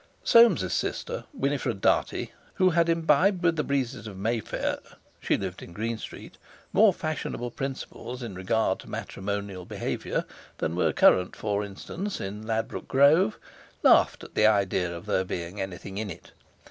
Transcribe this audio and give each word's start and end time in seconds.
Soames's 0.23 0.73
sister, 0.73 1.25
Winifred 1.31 1.79
Dartie, 1.79 2.31
who 2.55 2.71
had 2.71 2.89
imbibed 2.89 3.43
with 3.43 3.55
the 3.55 3.63
breezes 3.63 4.07
of 4.07 4.17
Mayfair—she 4.17 5.37
lived 5.37 5.61
in 5.61 5.73
Green 5.73 5.99
Street—more 5.99 6.91
fashionable 6.91 7.51
principles 7.51 8.23
in 8.23 8.33
regard 8.33 8.79
to 8.79 8.89
matrimonial 8.89 9.63
behaviour 9.63 10.25
than 10.57 10.75
were 10.75 10.91
current, 10.91 11.35
for 11.35 11.63
instance, 11.63 12.19
in 12.19 12.47
Ladbroke 12.47 12.87
Grove, 12.87 13.37
laughed 13.83 14.23
at 14.23 14.33
the 14.33 14.47
idea 14.47 14.91
of 14.91 15.05
there 15.05 15.23
being 15.23 15.61
anything 15.61 15.99
in 15.99 16.09
it. 16.09 16.31